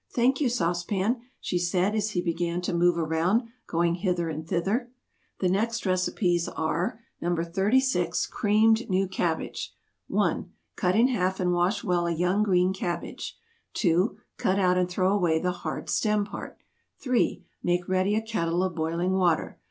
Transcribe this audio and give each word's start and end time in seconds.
"Thank 0.09 0.41
you, 0.41 0.49
Sauce 0.49 0.83
Pan," 0.83 1.21
she 1.39 1.59
said, 1.59 1.93
as 1.93 2.09
he 2.09 2.21
began 2.23 2.59
to 2.61 2.73
move 2.73 2.97
around, 2.97 3.43
going 3.67 3.93
hither 3.93 4.29
and 4.29 4.43
thither. 4.47 4.89
[Illustration: 5.39 5.39
"Thank 5.39 5.39
you, 5.39 5.39
Sauce 5.39 5.39
Pan."] 5.39 5.51
"The 5.51 5.55
next 5.61 5.85
recipes 5.85 6.49
are 6.49 6.99
NO. 7.21 7.43
36. 7.43 8.25
CREAMED 8.25 8.89
NEW 8.89 9.07
CABBAGE. 9.07 9.75
1. 10.07 10.51
Cut 10.75 10.95
in 10.95 11.09
half 11.09 11.39
and 11.39 11.53
wash 11.53 11.83
well 11.83 12.07
a 12.07 12.11
young 12.11 12.41
green 12.41 12.73
cabbage. 12.73 13.37
2. 13.75 14.17
Cut 14.37 14.57
out 14.57 14.79
and 14.79 14.89
throw 14.89 15.15
away 15.15 15.37
the 15.37 15.51
hard 15.51 15.87
stem 15.87 16.25
part. 16.25 16.57
3. 16.97 17.45
Make 17.61 17.87
ready 17.87 18.15
a 18.15 18.23
kettle 18.25 18.63
of 18.63 18.73
boiling 18.73 19.11
water. 19.13 19.59